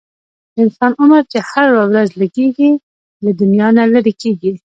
د 0.53 0.55
انسان 0.63 0.91
عمر 1.01 1.23
چې 1.31 1.39
هره 1.49 1.71
ورځ 1.89 2.09
لږیږي، 2.21 2.71
له 3.23 3.31
دنیا 3.39 3.67
نه 3.77 3.83
لیري 3.91 4.13
کیږي 4.21 4.51